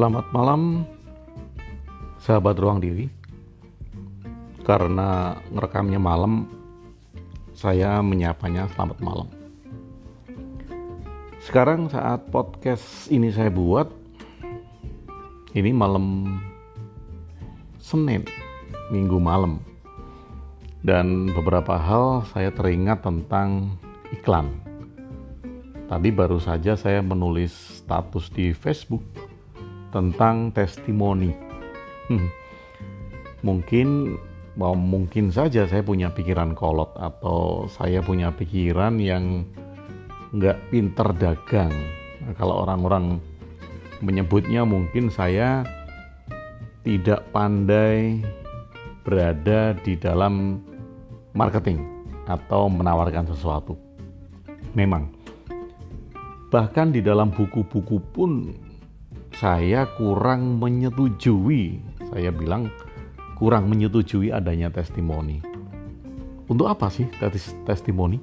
[0.00, 0.88] Selamat malam,
[2.24, 3.12] sahabat ruang diri.
[4.64, 6.48] Karena ngerekamnya malam,
[7.52, 9.28] saya menyapanya selamat malam.
[11.44, 13.92] Sekarang saat podcast ini saya buat,
[15.52, 16.40] ini malam
[17.76, 18.24] Senin,
[18.88, 19.60] Minggu malam.
[20.80, 23.76] Dan beberapa hal saya teringat tentang
[24.16, 24.48] iklan.
[25.92, 27.52] Tadi baru saja saya menulis
[27.84, 29.19] status di Facebook
[29.90, 31.34] tentang testimoni.
[32.10, 32.30] Hmm.
[33.42, 34.18] Mungkin
[34.58, 39.46] mau mungkin saja saya punya pikiran kolot atau saya punya pikiran yang
[40.34, 41.74] nggak pinter dagang.
[42.22, 43.18] Nah, kalau orang-orang
[44.02, 45.66] menyebutnya mungkin saya
[46.86, 48.22] tidak pandai
[49.04, 50.60] berada di dalam
[51.34, 51.82] marketing
[52.28, 53.74] atau menawarkan sesuatu.
[54.76, 55.10] Memang,
[56.52, 58.54] bahkan di dalam buku-buku pun
[59.40, 61.80] saya kurang menyetujui,
[62.12, 62.68] saya bilang
[63.40, 65.40] kurang menyetujui adanya testimoni.
[66.44, 68.20] Untuk apa sih tes testimoni?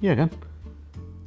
[0.00, 0.32] Ya kan?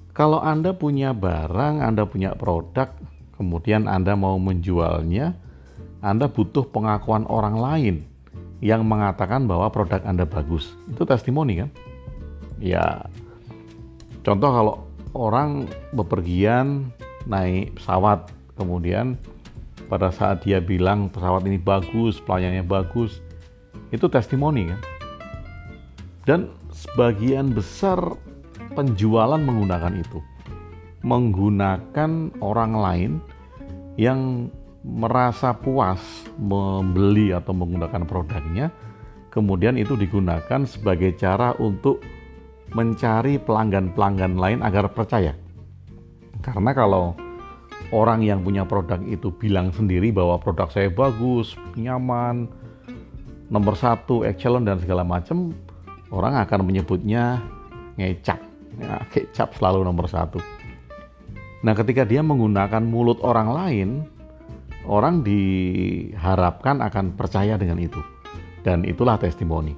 [0.10, 2.90] Kalau Anda punya barang, Anda punya produk,
[3.38, 5.38] kemudian Anda mau menjualnya,
[6.02, 7.96] Anda butuh pengakuan orang lain
[8.58, 10.74] yang mengatakan bahwa produk Anda bagus.
[10.90, 11.70] Itu testimoni kan?
[12.58, 13.06] Ya,
[14.26, 14.76] contoh kalau
[15.14, 16.90] orang bepergian
[17.30, 19.20] naik pesawat kemudian
[19.86, 23.22] pada saat dia bilang pesawat ini bagus, pelayanannya bagus,
[23.94, 24.82] itu testimoni kan.
[26.26, 26.40] Dan
[26.74, 28.02] sebagian besar
[28.74, 30.20] penjualan menggunakan itu.
[31.06, 33.12] Menggunakan orang lain
[33.96, 34.50] yang
[34.82, 36.02] merasa puas
[36.42, 38.74] membeli atau menggunakan produknya,
[39.30, 42.02] kemudian itu digunakan sebagai cara untuk
[42.74, 45.38] mencari pelanggan-pelanggan lain agar percaya.
[46.42, 47.14] Karena kalau
[47.94, 52.50] orang yang punya produk itu bilang sendiri bahwa produk saya bagus, nyaman,
[53.50, 55.54] nomor satu, excellent dan segala macam,
[56.10, 57.42] orang akan menyebutnya
[58.00, 58.42] ngecap.
[58.76, 60.42] Ya, kecap selalu nomor satu.
[61.66, 63.90] Nah, ketika dia menggunakan mulut orang lain,
[64.86, 67.98] orang diharapkan akan percaya dengan itu.
[68.62, 69.74] Dan itulah testimoni.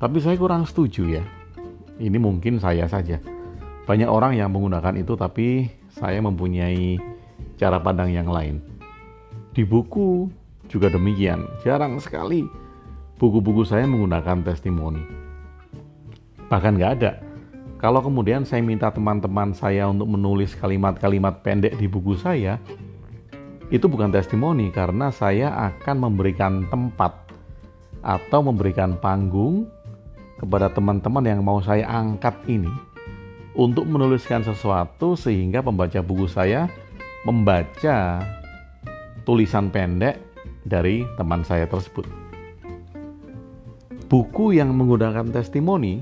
[0.00, 1.24] Tapi saya kurang setuju ya.
[1.98, 3.20] Ini mungkin saya saja.
[3.88, 7.00] Banyak orang yang menggunakan itu tapi saya mempunyai
[7.58, 8.62] cara pandang yang lain.
[9.52, 10.30] Di buku
[10.70, 12.46] juga demikian, jarang sekali
[13.18, 15.02] buku-buku saya menggunakan testimoni.
[16.46, 17.12] Bahkan nggak ada.
[17.78, 22.58] Kalau kemudian saya minta teman-teman saya untuk menulis kalimat-kalimat pendek di buku saya,
[23.68, 27.28] itu bukan testimoni karena saya akan memberikan tempat
[28.02, 29.68] atau memberikan panggung
[30.38, 32.70] kepada teman-teman yang mau saya angkat ini
[33.58, 36.70] untuk menuliskan sesuatu sehingga pembaca buku saya
[37.26, 38.22] membaca
[39.26, 40.20] tulisan pendek
[40.62, 42.06] dari teman saya tersebut.
[44.08, 46.00] Buku yang menggunakan testimoni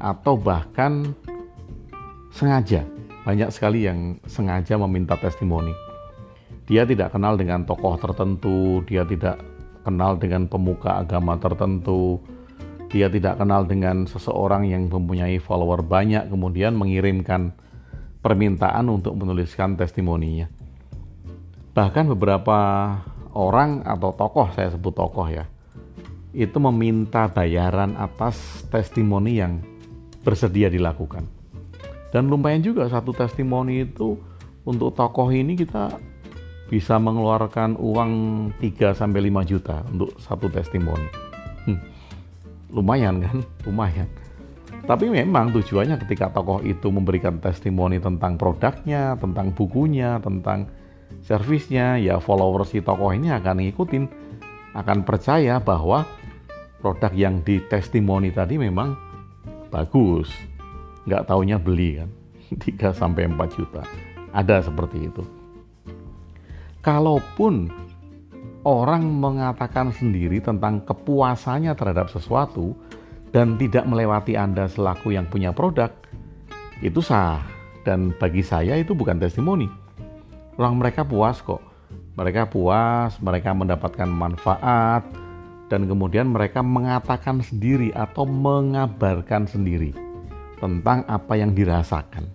[0.00, 1.14] atau bahkan
[2.34, 2.82] sengaja,
[3.22, 5.74] banyak sekali yang sengaja meminta testimoni.
[6.66, 9.42] Dia tidak kenal dengan tokoh tertentu, dia tidak
[9.82, 12.18] kenal dengan pemuka agama tertentu,
[12.90, 17.54] dia tidak kenal dengan seseorang yang mempunyai follower banyak, kemudian mengirimkan
[18.20, 20.48] permintaan untuk menuliskan testimoninya.
[21.72, 22.58] Bahkan beberapa
[23.32, 25.48] orang atau tokoh, saya sebut tokoh ya,
[26.36, 29.64] itu meminta bayaran atas testimoni yang
[30.20, 31.26] bersedia dilakukan.
[32.10, 34.18] Dan lumayan juga satu testimoni itu
[34.66, 35.94] untuk tokoh ini kita
[36.70, 38.12] bisa mengeluarkan uang
[38.62, 41.08] 3 sampai 5 juta untuk satu testimoni.
[41.66, 41.78] Hmm.
[42.70, 43.42] Lumayan kan?
[43.66, 44.06] Lumayan.
[44.80, 50.66] Tapi memang tujuannya ketika tokoh itu memberikan testimoni tentang produknya, tentang bukunya, tentang
[51.22, 54.04] servisnya, ya follower si tokoh ini akan ngikutin,
[54.74, 56.06] akan percaya bahwa
[56.80, 58.96] produk yang di testimoni tadi memang
[59.68, 60.32] bagus.
[61.04, 62.10] Nggak taunya beli kan,
[62.92, 63.82] 3 sampai 4 juta.
[64.30, 65.22] Ada seperti itu.
[66.80, 67.68] Kalaupun
[68.64, 72.72] orang mengatakan sendiri tentang kepuasannya terhadap sesuatu,
[73.30, 75.90] dan tidak melewati Anda selaku yang punya produk,
[76.82, 77.42] itu sah.
[77.80, 79.64] Dan bagi saya itu bukan testimoni.
[80.60, 81.64] Orang mereka puas kok.
[82.20, 85.08] Mereka puas, mereka mendapatkan manfaat,
[85.70, 89.94] dan kemudian mereka mengatakan sendiri atau mengabarkan sendiri
[90.58, 92.28] tentang apa yang dirasakan.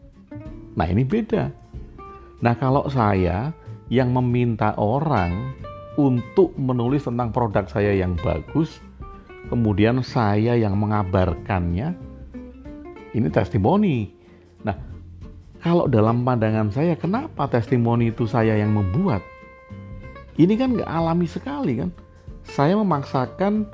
[0.73, 1.51] Nah ini beda.
[2.41, 3.53] Nah kalau saya
[3.91, 5.53] yang meminta orang
[5.99, 8.81] untuk menulis tentang produk saya yang bagus,
[9.47, 11.95] kemudian saya yang mengabarkannya,
[13.15, 14.11] ini testimoni.
[14.65, 14.75] Nah,
[15.63, 19.23] kalau dalam pandangan saya, kenapa testimoni itu saya yang membuat?
[20.35, 21.89] Ini kan nggak alami sekali kan.
[22.45, 23.65] Saya memaksakan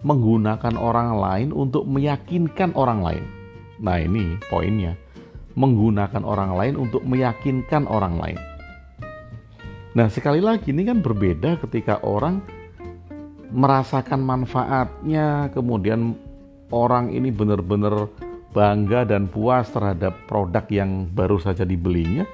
[0.00, 3.24] menggunakan orang lain untuk meyakinkan orang lain.
[3.80, 4.96] Nah ini poinnya.
[5.56, 8.40] Menggunakan orang lain untuk meyakinkan orang lain.
[9.96, 12.44] Nah sekali lagi ini kan berbeda ketika orang
[13.50, 16.14] merasakan manfaatnya, kemudian
[16.70, 18.10] orang ini benar-benar
[18.50, 22.24] bangga dan puas terhadap produk yang baru saja dibelinya,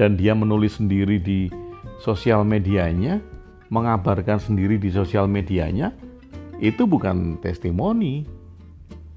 [0.00, 1.52] dan dia menulis sendiri di
[2.00, 3.20] sosial medianya,
[3.68, 5.92] mengabarkan sendiri di sosial medianya,
[6.60, 8.24] itu bukan testimoni.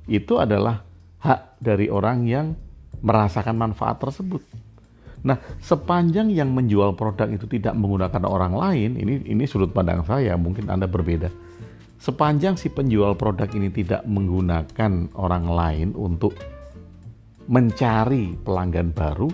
[0.09, 0.83] Itu adalah
[1.21, 2.47] hak dari orang yang
[2.99, 4.41] merasakan manfaat tersebut.
[5.19, 10.39] Nah, sepanjang yang menjual produk itu tidak menggunakan orang lain, ini ini sudut pandang saya,
[10.39, 11.27] mungkin Anda berbeda.
[11.99, 16.31] Sepanjang si penjual produk ini tidak menggunakan orang lain untuk
[17.51, 19.27] mencari pelanggan baru,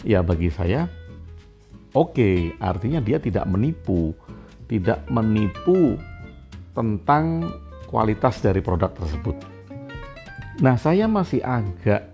[0.00, 0.88] ya bagi saya
[1.94, 4.12] oke, okay, artinya dia tidak menipu,
[4.66, 5.96] tidak menipu
[6.74, 7.48] tentang
[7.86, 9.38] kualitas dari produk tersebut.
[10.58, 12.10] Nah, saya masih agak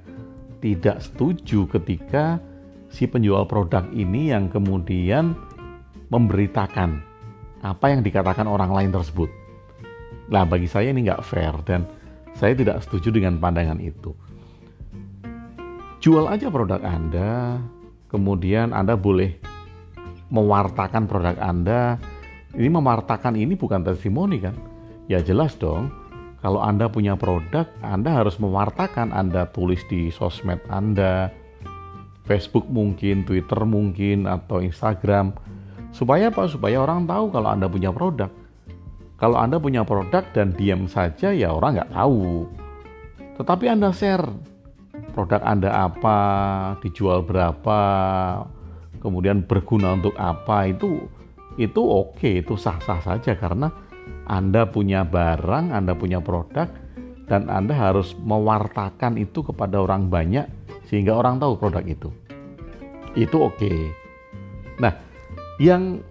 [0.60, 2.36] tidak setuju ketika
[2.90, 5.32] si penjual produk ini yang kemudian
[6.10, 7.00] memberitakan
[7.62, 9.30] apa yang dikatakan orang lain tersebut.
[10.30, 11.86] Nah, bagi saya ini nggak fair dan
[12.34, 14.14] saya tidak setuju dengan pandangan itu.
[16.00, 17.60] Jual aja produk Anda,
[18.08, 19.36] kemudian Anda boleh
[20.32, 22.00] mewartakan produk Anda.
[22.56, 24.56] Ini mewartakan ini bukan testimoni kan?
[25.06, 25.92] Ya jelas dong.
[26.40, 31.28] Kalau Anda punya produk, Anda harus mewartakan, Anda tulis di sosmed Anda,
[32.24, 35.36] Facebook mungkin, Twitter mungkin, atau Instagram.
[35.90, 36.46] Supaya apa?
[36.46, 38.30] Supaya orang tahu kalau Anda punya produk.
[39.20, 42.48] Kalau Anda punya produk dan diam saja, ya orang nggak tahu.
[43.36, 44.24] Tetapi Anda share
[45.12, 46.18] produk Anda apa,
[46.80, 47.80] dijual berapa,
[49.02, 51.04] kemudian berguna untuk apa, itu
[51.58, 53.68] itu oke, itu sah-sah saja karena
[54.30, 56.70] Anda punya barang, Anda punya produk,
[57.30, 60.50] dan Anda harus mewartakan itu kepada orang banyak
[60.90, 62.10] sehingga orang tahu produk itu.
[63.14, 63.54] Itu oke.
[63.54, 63.78] Okay.
[64.82, 64.98] Nah,
[65.62, 66.02] yang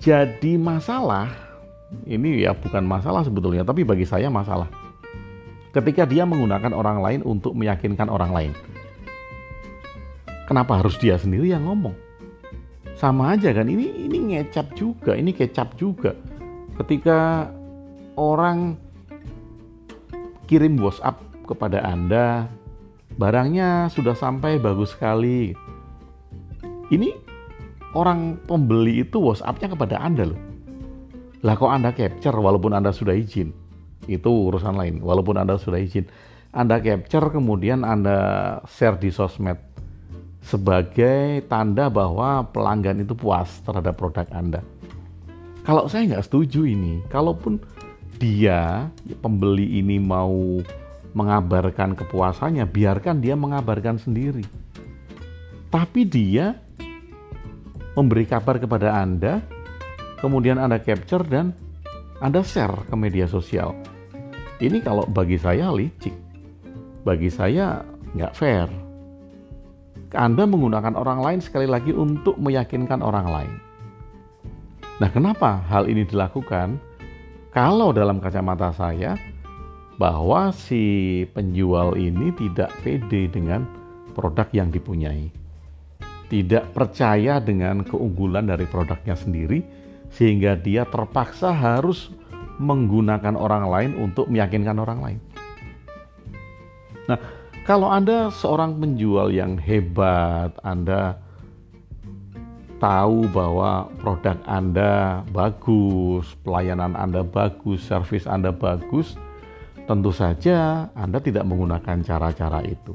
[0.00, 1.28] jadi masalah
[2.08, 4.72] ini ya bukan masalah sebetulnya, tapi bagi saya masalah.
[5.76, 8.52] Ketika dia menggunakan orang lain untuk meyakinkan orang lain.
[10.48, 11.94] Kenapa harus dia sendiri yang ngomong?
[12.98, 16.16] Sama aja kan, ini ini ngecap juga, ini kecap juga.
[16.74, 17.46] Ketika
[18.18, 18.89] orang
[20.50, 22.50] kirim WhatsApp kepada Anda
[23.14, 25.54] barangnya sudah sampai bagus sekali.
[26.90, 27.14] Ini
[27.94, 30.40] orang pembeli itu WhatsApp-nya kepada Anda loh.
[31.46, 33.54] Lah kok Anda capture walaupun Anda sudah izin?
[34.10, 34.98] Itu urusan lain.
[35.06, 36.10] Walaupun Anda sudah izin,
[36.50, 39.70] Anda capture kemudian Anda share di sosmed
[40.42, 44.66] sebagai tanda bahwa pelanggan itu puas terhadap produk Anda.
[45.62, 47.62] Kalau saya nggak setuju ini, kalaupun
[48.20, 48.92] dia
[49.24, 50.60] pembeli ini mau
[51.16, 54.44] mengabarkan kepuasannya, biarkan dia mengabarkan sendiri.
[55.72, 56.54] Tapi dia
[57.96, 59.40] memberi kabar kepada Anda,
[60.20, 61.56] kemudian Anda capture dan
[62.20, 63.72] Anda share ke media sosial.
[64.60, 66.12] Ini kalau bagi saya licik.
[67.00, 67.80] Bagi saya
[68.12, 68.68] nggak fair.
[70.12, 73.54] Anda menggunakan orang lain sekali lagi untuk meyakinkan orang lain.
[75.00, 76.89] Nah, kenapa hal ini dilakukan?
[77.50, 79.18] Kalau dalam kacamata saya,
[80.00, 83.68] bahwa si penjual ini tidak pede dengan
[84.16, 85.28] produk yang dipunyai.
[86.30, 89.60] Tidak percaya dengan keunggulan dari produknya sendiri
[90.08, 92.08] sehingga dia terpaksa harus
[92.62, 95.18] menggunakan orang lain untuk meyakinkan orang lain.
[97.10, 97.18] Nah,
[97.66, 101.18] kalau Anda seorang penjual yang hebat, Anda
[102.80, 109.20] tahu bahwa produk Anda bagus, pelayanan Anda bagus, servis Anda bagus,
[109.90, 112.94] Tentu saja Anda tidak menggunakan cara-cara itu.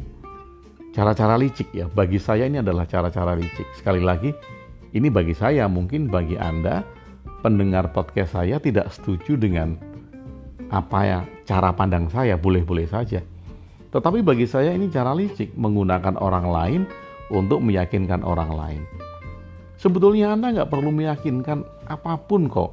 [0.95, 3.67] Cara-cara licik ya, bagi saya ini adalah cara-cara licik.
[3.75, 4.31] Sekali lagi,
[4.95, 6.87] ini bagi saya, mungkin bagi Anda,
[7.43, 9.75] pendengar podcast saya tidak setuju dengan
[10.71, 13.19] apa ya cara pandang saya, boleh-boleh saja.
[13.91, 16.81] Tetapi bagi saya ini cara licik, menggunakan orang lain
[17.27, 18.81] untuk meyakinkan orang lain.
[19.75, 22.71] Sebetulnya Anda nggak perlu meyakinkan apa pun kok.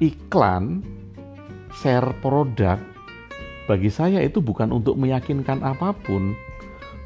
[0.00, 0.84] Iklan,
[1.80, 2.80] share produk,
[3.70, 6.34] bagi saya itu bukan untuk meyakinkan apa pun.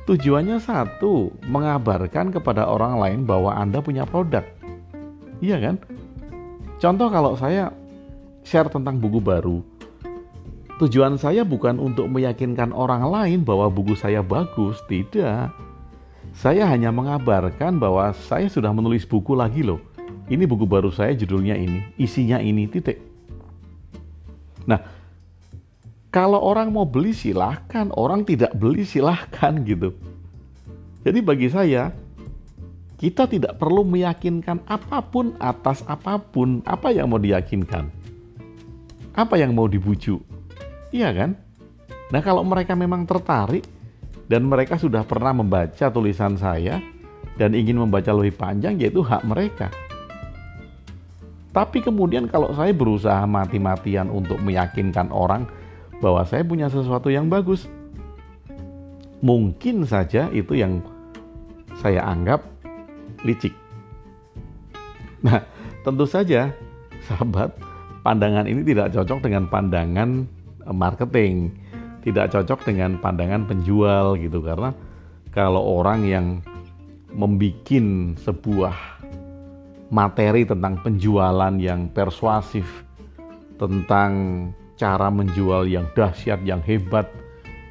[0.09, 4.45] Tujuannya satu, mengabarkan kepada orang lain bahwa Anda punya produk.
[5.45, 5.77] Iya kan?
[6.81, 7.69] Contoh kalau saya
[8.45, 9.61] share tentang buku baru,
[10.81, 15.53] tujuan saya bukan untuk meyakinkan orang lain bahwa buku saya bagus, tidak.
[16.35, 19.79] Saya hanya mengabarkan bahwa saya sudah menulis buku lagi loh.
[20.25, 22.97] ini buku baru saya judulnya ini, isinya ini, titik.
[24.65, 24.81] Nah,
[26.09, 29.93] kalau orang mau beli silahkan, orang tidak beli silahkan gitu.
[31.05, 31.93] Jadi bagi saya,
[32.97, 37.93] kita tidak perlu meyakinkan apa pun atas apa pun, apa yang mau diyakinkan.
[39.13, 40.25] Apa yang mau dibujuk.
[40.89, 41.31] Iya kan?
[42.09, 43.67] Nah kalau mereka memang tertarik,
[44.29, 46.81] dan mereka sudah pernah membaca tulisan saya,
[47.35, 49.69] dan ingin membaca lebih panjang, yaitu hak mereka.
[51.55, 55.47] Tapi kemudian kalau saya berusaha mati-matian untuk meyakinkan orang
[56.03, 57.71] bahwa saya punya sesuatu yang bagus,
[59.23, 60.83] mungkin saja itu yang
[61.79, 62.43] saya anggap
[63.23, 63.55] licik.
[65.23, 65.41] Nah,
[65.87, 66.51] tentu saja
[67.07, 67.55] sahabat,
[68.05, 70.29] pandangan ini tidak cocok dengan pandangan
[70.67, 71.55] eh, marketing,
[72.05, 74.45] tidak cocok dengan pandangan penjual gitu.
[74.45, 74.71] Karena
[75.33, 76.27] kalau orang yang
[77.11, 77.73] membuat
[78.21, 78.77] sebuah
[79.89, 82.67] materi tentang penjualan yang persuasif,
[83.57, 84.13] tentang
[84.75, 87.09] cara menjual yang dahsyat, yang hebat,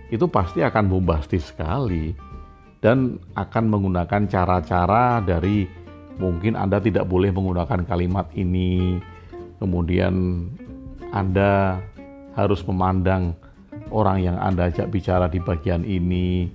[0.10, 2.16] itu pasti akan bombastis sekali
[2.80, 5.68] dan akan menggunakan cara-cara dari
[6.20, 9.00] mungkin Anda tidak boleh menggunakan kalimat ini,
[9.60, 10.48] kemudian
[11.12, 11.84] Anda
[12.34, 13.36] harus memandang
[13.94, 16.50] orang yang Anda ajak bicara di bagian ini.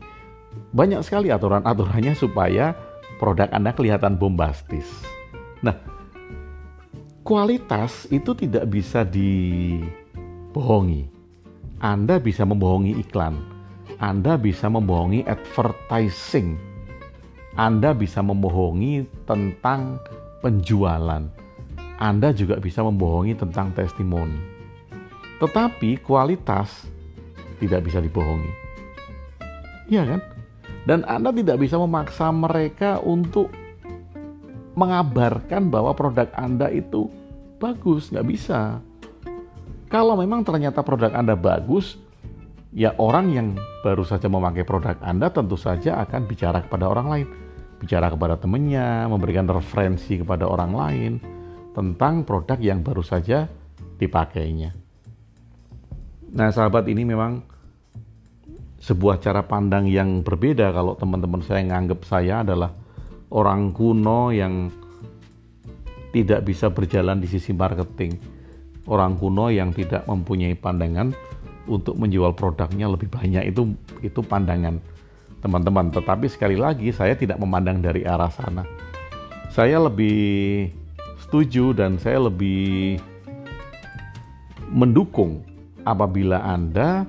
[0.74, 2.74] Banyak sekali aturan-aturannya supaya
[3.22, 4.86] produk Anda kelihatan bombastis.
[5.62, 5.78] Nah,
[7.22, 11.06] kualitas itu tidak bisa dibohongi.
[11.78, 13.38] Anda bisa membohongi iklan.
[14.02, 16.58] Anda bisa membohongi advertising.
[17.54, 20.02] Anda bisa membohongi tentang
[20.42, 21.22] penjualan.
[21.98, 24.38] Anda juga bisa membohongi tentang testimoni.
[25.42, 26.86] Tetapi kualitas
[27.58, 28.52] tidak bisa dibohongi.
[29.90, 30.20] Iya kan?
[30.88, 33.52] Dan Anda tidak bisa memaksa mereka untuk
[34.78, 37.10] mengabarkan bahwa produk Anda itu
[37.58, 38.78] bagus, nggak bisa.
[39.90, 41.98] Kalau memang ternyata produk Anda bagus,
[42.70, 43.48] ya orang yang
[43.82, 47.28] baru saja memakai produk Anda tentu saja akan bicara kepada orang lain.
[47.78, 51.12] Bicara kepada temannya, memberikan referensi kepada orang lain
[51.72, 53.46] tentang produk yang baru saja
[53.98, 54.74] dipakainya.
[56.34, 57.47] Nah sahabat ini memang
[58.88, 62.72] sebuah cara pandang yang berbeda kalau teman-teman saya nganggap saya adalah
[63.28, 64.72] orang kuno yang
[66.16, 68.16] tidak bisa berjalan di sisi marketing.
[68.88, 71.12] Orang kuno yang tidak mempunyai pandangan
[71.68, 74.80] untuk menjual produknya lebih banyak itu itu pandangan
[75.44, 75.92] teman-teman.
[75.92, 78.64] Tetapi sekali lagi saya tidak memandang dari arah sana.
[79.52, 80.72] Saya lebih
[81.20, 82.96] setuju dan saya lebih
[84.72, 85.44] mendukung
[85.84, 87.04] apabila Anda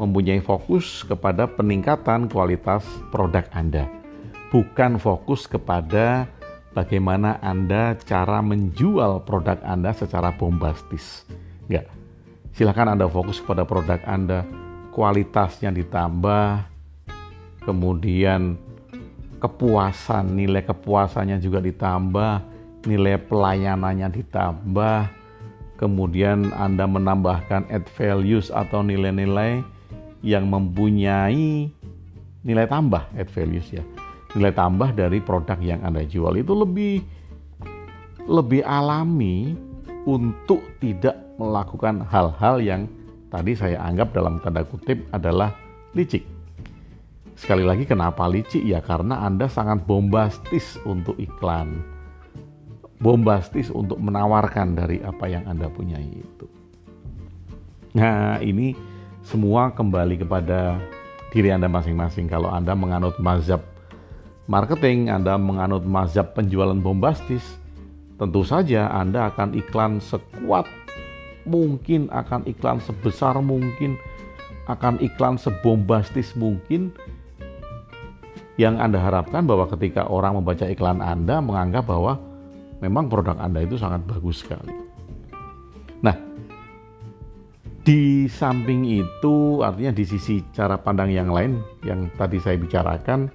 [0.00, 4.02] mempunyai fokus kepada peningkatan kualitas produk Anda
[4.52, 6.28] bukan fokus kepada
[6.76, 11.24] bagaimana Anda cara menjual produk Anda secara bombastis.
[11.66, 11.88] Enggak.
[12.52, 14.44] Silahkan Anda fokus kepada produk Anda,
[14.92, 16.68] kualitasnya ditambah,
[17.64, 18.60] kemudian
[19.40, 22.44] kepuasan, nilai kepuasannya juga ditambah,
[22.84, 25.08] nilai pelayanannya ditambah,
[25.80, 29.64] kemudian Anda menambahkan add values atau nilai-nilai
[30.22, 31.70] yang mempunyai
[32.42, 33.82] nilai tambah add values ya
[34.32, 37.04] nilai tambah dari produk yang Anda jual itu lebih
[38.26, 39.52] lebih alami
[40.08, 42.82] untuk tidak melakukan hal-hal yang
[43.30, 45.54] tadi saya anggap dalam tanda kutip adalah
[45.96, 46.24] licik.
[47.32, 51.82] Sekali lagi kenapa licik ya karena Anda sangat bombastis untuk iklan.
[53.02, 56.46] Bombastis untuk menawarkan dari apa yang Anda punya itu.
[57.98, 58.78] Nah, ini
[59.22, 60.76] semua kembali kepada
[61.30, 62.26] diri Anda masing-masing.
[62.28, 63.62] Kalau Anda menganut mazhab
[64.50, 67.42] marketing, Anda menganut mazhab penjualan bombastis,
[68.18, 70.66] tentu saja Anda akan iklan sekuat
[71.46, 73.96] mungkin, akan iklan sebesar mungkin,
[74.66, 76.90] akan iklan sebombastis mungkin
[78.60, 82.20] yang Anda harapkan bahwa ketika orang membaca iklan Anda menganggap bahwa
[82.84, 84.81] memang produk Anda itu sangat bagus sekali.
[87.82, 93.26] Di samping itu artinya di sisi cara pandang yang lain yang tadi saya bicarakan,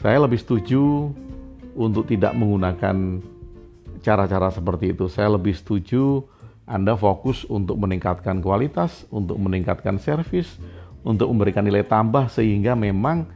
[0.00, 1.12] saya lebih setuju
[1.76, 3.20] untuk tidak menggunakan
[4.00, 5.12] cara-cara seperti itu.
[5.12, 6.24] Saya lebih setuju
[6.64, 10.56] Anda fokus untuk meningkatkan kualitas, untuk meningkatkan servis,
[11.04, 13.28] untuk memberikan nilai tambah sehingga memang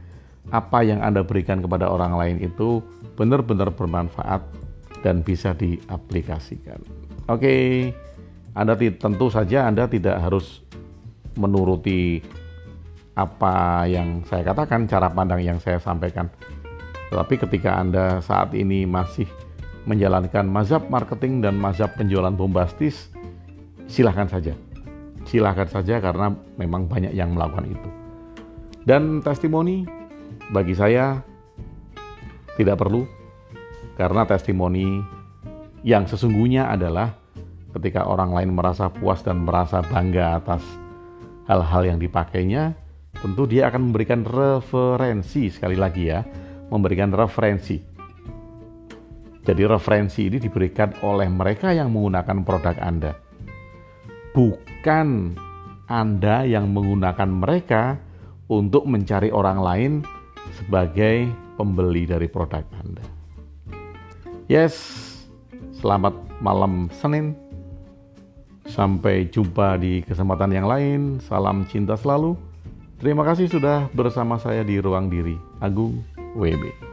[0.49, 2.81] apa yang Anda berikan kepada orang lain itu
[3.13, 4.41] benar-benar bermanfaat
[5.05, 6.81] dan bisa diaplikasikan.
[7.29, 7.93] Oke,
[8.51, 10.59] Anda tentu saja Anda tidak harus
[11.39, 12.19] menuruti
[13.15, 16.27] apa yang saya katakan, cara pandang yang saya sampaikan.
[17.11, 19.27] Tetapi ketika Anda saat ini masih
[19.83, 23.11] menjalankan mazhab marketing dan mazhab penjualan bombastis,
[23.87, 24.55] silahkan saja.
[25.27, 27.89] Silahkan saja karena memang banyak yang melakukan itu.
[28.83, 29.85] Dan testimoni
[30.49, 31.21] bagi saya
[32.57, 33.05] tidak perlu
[33.95, 34.99] karena testimoni
[35.85, 37.20] yang sesungguhnya adalah
[37.75, 40.63] ketika orang lain merasa puas dan merasa bangga atas
[41.47, 42.75] hal-hal yang dipakainya,
[43.19, 46.23] tentu dia akan memberikan referensi sekali lagi ya,
[46.71, 47.79] memberikan referensi.
[49.41, 53.17] Jadi referensi ini diberikan oleh mereka yang menggunakan produk Anda.
[54.31, 55.33] Bukan
[55.89, 57.97] Anda yang menggunakan mereka
[58.47, 59.91] untuk mencari orang lain
[60.61, 61.25] sebagai
[61.57, 63.03] pembeli dari produk Anda.
[64.45, 64.77] Yes,
[65.81, 66.13] selamat
[66.43, 67.50] malam Senin.
[68.71, 71.19] Sampai jumpa di kesempatan yang lain.
[71.27, 72.39] Salam cinta selalu.
[73.03, 75.35] Terima kasih sudah bersama saya di Ruang Diri.
[75.59, 75.99] Agung
[76.39, 76.90] WB.